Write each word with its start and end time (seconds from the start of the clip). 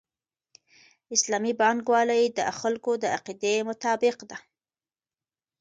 اسلامي 1.15 1.53
بانکوالي 1.59 2.23
د 2.37 2.39
خلکو 2.59 2.91
د 3.03 3.03
عقیدې 3.17 3.55
مطابق 3.69 4.17
ده. 4.29 4.37